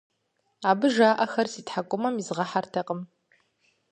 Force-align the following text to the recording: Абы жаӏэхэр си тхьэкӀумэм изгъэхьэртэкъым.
Абы 0.69 0.87
жаӏэхэр 0.95 1.47
си 1.53 1.61
тхьэкӀумэм 1.67 2.15
изгъэхьэртэкъым. 2.21 3.01